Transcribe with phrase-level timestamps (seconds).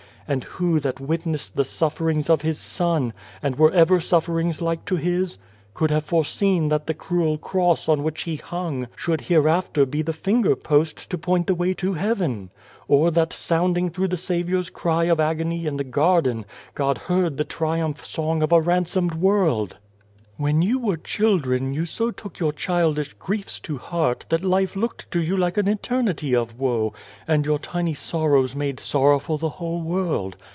[0.27, 3.11] And who that witnessed the sufferings of His Son
[3.43, 5.37] and were ever sufferings like to His?
[5.73, 8.35] could have foreseen that the cruel Cross on 45 Cod and the Ant which He
[8.37, 12.49] hung should hereafter be the Finger post to point the way to heaven?
[12.87, 16.45] or that sounding through the Saviour's cry of agony in the garden,
[16.75, 19.75] God heard the triumph song of a ransomed world?"
[20.41, 25.11] When you were children, you so took your childish griefs to heart that life looked
[25.11, 26.93] to you like an eternity of woe,
[27.27, 30.35] and your tiny sorrows made sorrowful the whole world.